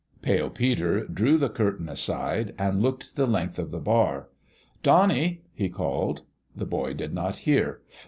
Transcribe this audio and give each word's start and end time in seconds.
Pale 0.23 0.49
Peter 0.49 1.05
drew 1.05 1.37
the 1.37 1.47
curtain 1.47 1.87
aside 1.87 2.55
and 2.57 2.81
looked 2.81 3.15
the 3.15 3.27
length 3.27 3.59
of 3.59 3.69
the 3.69 3.77
bar." 3.79 4.29
Donnie!" 4.81 5.43
he 5.53 5.69
called. 5.69 6.23
The 6.55 6.65
boy 6.65 6.95
did 6.95 7.13
not 7.13 7.35
hear. 7.45 7.81